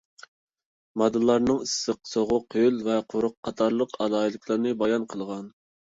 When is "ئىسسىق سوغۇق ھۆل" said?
1.65-2.81